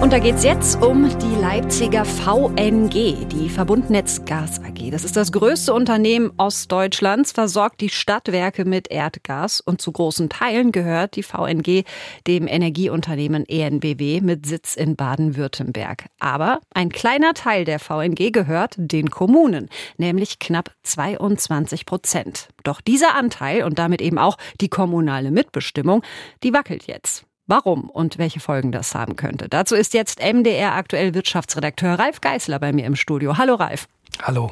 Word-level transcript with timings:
Und 0.00 0.12
da 0.12 0.18
geht 0.18 0.34
es 0.34 0.44
jetzt 0.44 0.82
um 0.82 1.08
die 1.18 1.40
Leipziger 1.40 2.04
VNG, 2.04 3.26
die 3.28 3.48
Verbundnetz 3.48 4.24
Gas 4.24 4.60
AG. 4.62 4.90
Das 4.90 5.04
ist 5.04 5.16
das 5.16 5.32
größte 5.32 5.72
Unternehmen 5.72 6.32
Ostdeutschlands, 6.36 7.32
versorgt 7.32 7.80
die 7.80 7.88
Stadtwerke 7.88 8.66
mit 8.66 8.90
Erdgas 8.90 9.60
und 9.60 9.80
zu 9.80 9.92
großen 9.92 10.28
Teilen 10.28 10.70
gehört 10.70 11.16
die 11.16 11.22
VNG 11.22 11.84
dem 12.26 12.46
Energieunternehmen 12.46 13.46
ENBW 13.46 14.20
mit 14.20 14.44
Sitz 14.46 14.76
in 14.76 14.96
Baden-Württemberg. 14.96 16.04
Aber 16.20 16.60
ein 16.74 16.90
kleiner 16.90 17.32
Teil 17.32 17.64
der 17.64 17.80
VNG 17.80 18.30
gehört 18.32 18.74
den 18.76 19.10
Kommunen, 19.10 19.68
nämlich 19.96 20.38
knapp 20.38 20.72
22 20.82 21.86
Prozent. 21.86 22.48
Doch 22.64 22.82
dieser 22.82 23.16
Anteil 23.16 23.64
und 23.64 23.78
damit 23.78 24.02
eben 24.02 24.18
auch 24.18 24.36
die 24.60 24.68
kommunale 24.68 25.30
Mitbestimmung, 25.30 26.02
die 26.42 26.52
wackelt 26.52 26.86
jetzt. 26.86 27.24
Warum 27.46 27.88
und 27.90 28.18
welche 28.18 28.40
Folgen 28.40 28.72
das 28.72 28.94
haben 28.94 29.14
könnte. 29.14 29.48
Dazu 29.48 29.76
ist 29.76 29.94
jetzt 29.94 30.20
MDR 30.20 30.74
aktuell 30.74 31.14
Wirtschaftsredakteur 31.14 31.96
Ralf 31.96 32.20
Geißler 32.20 32.58
bei 32.58 32.72
mir 32.72 32.86
im 32.86 32.96
Studio. 32.96 33.38
Hallo 33.38 33.54
Ralf. 33.54 33.86
Hallo. 34.22 34.50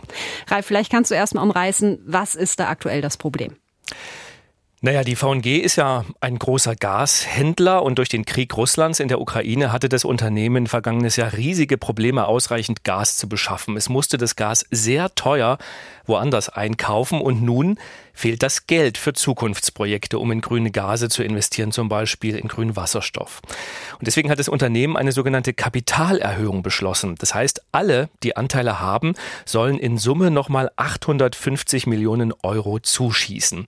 Ralf, 0.49 0.67
vielleicht 0.67 0.93
kannst 0.93 1.11
du 1.11 1.15
erstmal 1.15 1.45
umreißen, 1.45 1.99
was 2.07 2.35
ist 2.37 2.61
da 2.61 2.69
aktuell 2.69 3.01
das 3.01 3.17
Problem? 3.17 3.57
Naja, 4.85 5.03
die 5.03 5.17
VNG 5.17 5.61
ist 5.61 5.77
ja 5.77 6.05
ein 6.21 6.39
großer 6.39 6.77
Gashändler 6.77 7.83
und 7.83 7.97
durch 7.97 8.11
den 8.11 8.27
Krieg 8.27 8.55
Russlands 8.55 9.01
in 9.01 9.09
der 9.09 9.19
Ukraine 9.19 9.73
hatte 9.73 9.89
das 9.89 10.05
Unternehmen 10.05 10.67
vergangenes 10.67 11.17
Jahr 11.17 11.33
riesige 11.33 11.79
Probleme, 11.79 12.27
ausreichend 12.27 12.85
Gas 12.85 13.17
zu 13.17 13.27
beschaffen. 13.27 13.79
Es 13.79 13.89
musste 13.89 14.19
das 14.19 14.37
Gas 14.37 14.67
sehr 14.71 15.15
teuer 15.15 15.57
woanders 16.05 16.51
einkaufen 16.51 17.23
und 17.23 17.43
nun 17.43 17.79
fehlt 18.13 18.43
das 18.43 18.67
Geld 18.67 18.99
für 18.99 19.15
Zukunftsprojekte, 19.15 20.19
um 20.19 20.31
in 20.33 20.43
grüne 20.43 20.71
Gase 20.71 21.09
zu 21.09 21.23
investieren, 21.23 21.73
zum 21.73 21.89
Beispiel 21.89 22.37
in 22.37 22.49
grünen 22.49 22.77
Wasserstoff. 22.77 23.41
Und 23.99 24.07
deswegen 24.07 24.31
hat 24.31 24.39
das 24.39 24.51
Unternehmen 24.51 24.99
eine 24.99 25.13
sogenannte 25.13 25.55
Kapitalerhöhung 25.55 26.63
beschlossen. 26.63 27.15
Das 27.19 27.35
heißt, 27.35 27.63
alle, 27.73 28.11
die 28.23 28.37
Anteile 28.37 28.81
haben, 28.81 29.15
sollen 29.47 29.79
in 29.79 29.97
Summe 29.97 30.31
nochmal 30.31 30.71
850 30.77 31.87
Millionen 31.87 32.35
Euro 32.43 32.81
zuschießen. 32.81 33.67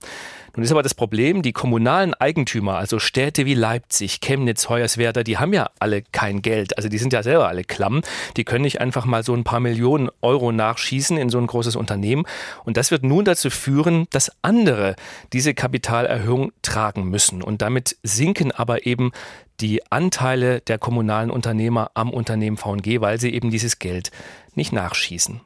Nun 0.57 0.63
ist 0.63 0.71
aber 0.71 0.81
das 0.81 0.95
Problem, 0.95 1.43
die 1.43 1.53
kommunalen 1.53 2.15
Eigentümer, 2.15 2.77
also 2.77 2.97
Städte 2.97 3.45
wie 3.45 3.53
Leipzig, 3.53 4.21
Chemnitz, 4.21 4.69
Hoyerswerda, 4.69 5.21
die 5.21 5.37
haben 5.37 5.53
ja 5.53 5.69
alle 5.77 6.01
kein 6.01 6.41
Geld. 6.41 6.77
Also 6.77 6.89
die 6.89 6.97
sind 6.97 7.13
ja 7.13 7.21
selber 7.21 7.47
alle 7.47 7.63
klamm. 7.63 8.01
Die 8.37 8.43
können 8.43 8.63
nicht 8.63 8.81
einfach 8.81 9.05
mal 9.05 9.21
so 9.21 9.35
ein 9.35 9.43
paar 9.43 9.59
Millionen 9.59 10.09
Euro 10.23 10.51
nachschießen 10.51 11.15
in 11.15 11.29
so 11.29 11.37
ein 11.37 11.45
großes 11.45 11.75
Unternehmen. 11.75 12.25
Und 12.65 12.75
das 12.75 12.89
wird 12.89 13.03
nun 13.03 13.23
dazu 13.23 13.51
führen, 13.51 14.07
dass 14.09 14.31
andere 14.41 14.95
diese 15.31 15.53
Kapitalerhöhung 15.53 16.51
tragen 16.63 17.03
müssen. 17.03 17.43
Und 17.43 17.61
damit 17.61 17.95
sinken 18.01 18.51
aber 18.51 18.87
eben 18.87 19.11
die 19.59 19.91
Anteile 19.91 20.61
der 20.61 20.79
kommunalen 20.79 21.29
Unternehmer 21.29 21.91
am 21.93 22.09
Unternehmen 22.09 22.57
VNG, 22.57 22.99
weil 22.99 23.19
sie 23.19 23.31
eben 23.31 23.51
dieses 23.51 23.77
Geld 23.77 24.09
nicht 24.55 24.73
nachschießen. 24.73 25.39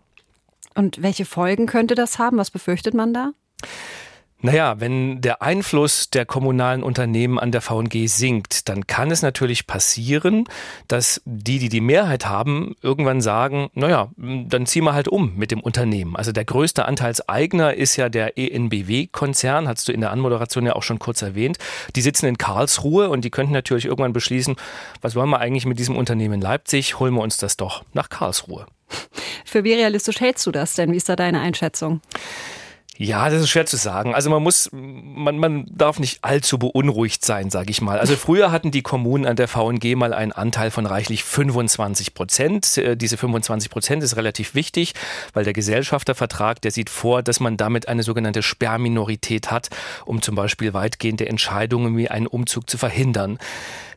Und 0.74 1.02
welche 1.02 1.26
Folgen 1.26 1.66
könnte 1.66 1.96
das 1.96 2.18
haben? 2.18 2.38
Was 2.38 2.50
befürchtet 2.50 2.94
man 2.94 3.14
da? 3.14 3.32
Naja, 4.44 4.80
wenn 4.80 5.22
der 5.22 5.42
Einfluss 5.44 6.10
der 6.10 6.26
kommunalen 6.26 6.82
Unternehmen 6.82 7.38
an 7.38 7.52
der 7.52 7.62
VNG 7.62 8.08
sinkt, 8.08 8.70
dann 8.70 8.88
kann 8.88 9.12
es 9.12 9.22
natürlich 9.22 9.68
passieren, 9.68 10.46
dass 10.88 11.22
die, 11.26 11.60
die 11.60 11.70
die 11.70 11.82
Mehrheit 11.82 12.26
haben, 12.26 12.76
irgendwann 12.82 13.22
sagen, 13.22 13.70
naja, 13.76 14.10
dann 14.18 14.66
ziehen 14.66 14.84
wir 14.84 14.94
halt 14.94 15.08
um 15.08 15.36
mit 15.36 15.52
dem 15.52 15.60
Unternehmen. 15.60 16.16
Also 16.16 16.32
der 16.32 16.46
größte 16.46 16.86
Anteilseigner 16.86 17.76
ist 17.76 17.98
ja 17.98 18.10
der 18.10 18.38
ENBW-Konzern, 18.38 19.68
hast 19.68 19.88
du 19.88 19.92
in 19.92 20.02
der 20.02 20.12
Anmoderation 20.12 20.66
ja 20.66 20.74
auch 20.74 20.84
schon 20.84 20.98
kurz 20.98 21.22
erwähnt. 21.22 21.58
Die 21.96 22.02
sitzen 22.02 22.26
in 22.26 22.40
Karlsruhe 22.40 23.10
und 23.10 23.24
die 23.24 23.30
könnten 23.30 23.54
natürlich 23.54 23.86
irgendwann 23.86 24.14
beschließen, 24.14 24.56
was 25.02 25.16
wollen 25.16 25.30
wir 25.30 25.40
eigentlich 25.40 25.68
mit 25.68 25.78
diesem 25.78 25.96
Unternehmen 25.96 26.36
in 26.36 26.42
Leipzig? 26.42 27.00
Holen 27.00 27.14
wir 27.14 27.22
uns 27.22 27.38
das 27.38 27.58
doch 27.58 27.84
nach 27.94 28.10
Karlsruhe. 28.10 28.66
Für 29.46 29.64
wie 29.64 29.74
realistisch 29.74 30.20
hältst 30.20 30.46
du 30.48 30.52
das 30.52 30.76
denn? 30.76 30.92
Wie 30.92 30.98
ist 30.98 31.10
da 31.10 31.16
deine 31.16 31.40
Einschätzung? 31.40 32.02
Ja, 32.98 33.30
das 33.30 33.42
ist 33.42 33.50
schwer 33.50 33.66
zu 33.66 33.78
sagen. 33.78 34.14
Also 34.14 34.30
man 34.30 34.44
muss, 34.44 34.70
man, 34.72 35.38
man 35.40 35.66
darf 35.72 35.98
nicht 35.98 36.20
allzu 36.24 36.60
beunruhigt 36.60 37.26
sein, 37.26 37.50
sage 37.50 37.72
ich 37.72 37.82
mal. 37.82 37.98
Also 38.00 38.16
früher 38.16 38.52
hatten 38.52 38.70
die 38.70 38.82
Kommunen 38.82 39.26
an 39.26 39.38
der 39.38 39.48
VNG 39.48 39.96
mal 39.96 40.14
einen 40.14 40.34
Anteil 40.34 40.72
von 40.72 40.86
reichlich 40.86 41.24
25 41.24 42.14
Prozent. 42.14 42.78
Äh, 42.78 42.98
diese 42.98 43.18
25 43.18 43.72
Prozent 43.72 44.04
ist 44.04 44.18
relativ 44.18 44.56
wichtig, 44.56 44.94
weil 45.34 45.46
der 45.46 45.54
Gesellschaftervertrag, 45.54 46.62
der 46.62 46.72
sieht 46.72 46.90
vor, 46.90 47.24
dass 47.24 47.40
man 47.40 47.58
damit 47.58 47.88
eine 47.88 48.04
sogenannte 48.04 48.44
Sperrminorität 48.44 49.50
hat, 49.50 49.70
um 50.06 50.22
zum 50.22 50.36
Beispiel 50.36 50.74
weitgehende 50.74 51.28
Entscheidungen 51.28 51.98
wie 51.98 52.10
einen 52.10 52.28
Umzug 52.28 52.70
zu 52.70 52.78
verhindern. 52.78 53.40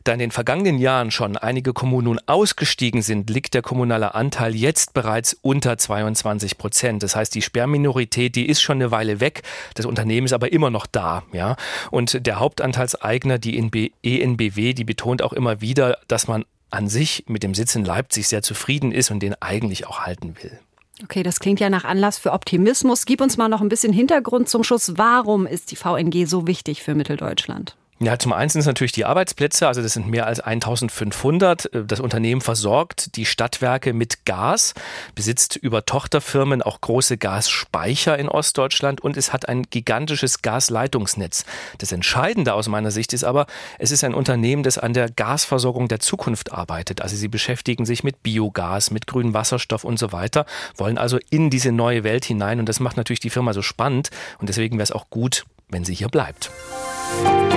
Da 0.05 0.13
in 0.13 0.19
den 0.19 0.29
vergangenen 0.29 0.77
Jahren 0.77 1.09
schon 1.09 1.35
einige 1.35 1.73
Kommunen 1.73 2.05
nun 2.05 2.19
ausgestiegen 2.27 3.01
sind, 3.01 3.27
liegt 3.31 3.55
der 3.55 3.63
kommunale 3.63 4.13
Anteil 4.13 4.55
jetzt 4.55 4.93
bereits 4.93 5.35
unter 5.41 5.79
22 5.79 6.59
Prozent. 6.59 7.01
Das 7.01 7.15
heißt, 7.15 7.33
die 7.33 7.41
Sperrminorität, 7.41 8.35
die 8.35 8.47
ist 8.47 8.61
schon 8.61 8.77
eine 8.77 8.91
Weile 8.91 9.19
weg. 9.19 9.41
Das 9.73 9.87
Unternehmen 9.87 10.25
ist 10.25 10.33
aber 10.33 10.53
immer 10.53 10.69
noch 10.69 10.85
da, 10.85 11.23
ja. 11.33 11.55
Und 11.89 12.25
der 12.27 12.39
Hauptanteilseigner, 12.39 13.39
die 13.39 13.57
ENBW, 13.57 14.73
die 14.73 14.83
betont 14.83 15.23
auch 15.23 15.33
immer 15.33 15.59
wieder, 15.61 15.97
dass 16.07 16.27
man 16.27 16.45
an 16.69 16.87
sich 16.87 17.25
mit 17.27 17.41
dem 17.41 17.55
Sitz 17.55 17.73
in 17.73 17.83
Leipzig 17.83 18.27
sehr 18.27 18.43
zufrieden 18.43 18.91
ist 18.91 19.09
und 19.09 19.21
den 19.21 19.33
eigentlich 19.41 19.87
auch 19.87 20.01
halten 20.01 20.35
will. 20.41 20.59
Okay, 21.03 21.23
das 21.23 21.39
klingt 21.39 21.59
ja 21.59 21.71
nach 21.71 21.83
Anlass 21.83 22.19
für 22.19 22.31
Optimismus. 22.31 23.07
Gib 23.07 23.21
uns 23.21 23.37
mal 23.37 23.49
noch 23.49 23.61
ein 23.61 23.69
bisschen 23.69 23.91
Hintergrund 23.91 24.49
zum 24.49 24.63
Schluss. 24.63 24.93
Warum 24.97 25.47
ist 25.47 25.71
die 25.71 25.75
VNG 25.75 26.27
so 26.27 26.45
wichtig 26.45 26.83
für 26.83 26.93
Mitteldeutschland? 26.93 27.75
Ja, 27.99 28.19
zum 28.19 28.33
einen 28.33 28.49
sind 28.49 28.59
es 28.59 28.67
natürlich 28.67 28.91
die 28.91 29.05
Arbeitsplätze, 29.05 29.69
also 29.69 29.81
das 29.81 29.93
sind 29.93 30.09
mehr 30.09 30.27
als 30.27 30.41
1500. 30.41 31.69
Das 31.87 32.01
Unternehmen 32.01 32.41
versorgt 32.41 33.15
die 33.15 33.25
Stadtwerke 33.25 33.93
mit 33.93 34.25
Gas, 34.25 34.73
besitzt 35.15 35.55
über 35.55 35.85
Tochterfirmen 35.85 36.61
auch 36.61 36.81
große 36.81 37.17
Gasspeicher 37.17 38.19
in 38.19 38.27
Ostdeutschland 38.27 38.99
und 38.99 39.15
es 39.15 39.31
hat 39.31 39.47
ein 39.47 39.63
gigantisches 39.63 40.41
Gasleitungsnetz. 40.41 41.45
Das 41.77 41.93
Entscheidende 41.93 42.53
aus 42.53 42.67
meiner 42.67 42.91
Sicht 42.91 43.13
ist 43.13 43.23
aber, 43.23 43.45
es 43.79 43.91
ist 43.91 44.03
ein 44.03 44.13
Unternehmen, 44.13 44.63
das 44.63 44.77
an 44.77 44.91
der 44.91 45.09
Gasversorgung 45.09 45.87
der 45.87 46.01
Zukunft 46.01 46.51
arbeitet. 46.51 46.99
Also 46.99 47.15
sie 47.15 47.29
beschäftigen 47.29 47.85
sich 47.85 48.03
mit 48.03 48.23
Biogas, 48.23 48.91
mit 48.91 49.07
grünem 49.07 49.33
Wasserstoff 49.33 49.85
und 49.85 49.97
so 49.97 50.11
weiter, 50.11 50.45
wollen 50.75 50.97
also 50.97 51.17
in 51.29 51.49
diese 51.49 51.71
neue 51.71 52.03
Welt 52.03 52.25
hinein 52.25 52.59
und 52.59 52.67
das 52.67 52.81
macht 52.81 52.97
natürlich 52.97 53.21
die 53.21 53.29
Firma 53.29 53.53
so 53.53 53.61
spannend 53.61 54.09
und 54.39 54.49
deswegen 54.49 54.75
wäre 54.75 54.83
es 54.83 54.91
auch 54.91 55.09
gut, 55.09 55.45
wenn 55.69 55.85
sie 55.85 55.95
hier 55.95 56.09
bleibt. 56.09 56.51
Musik 57.23 57.54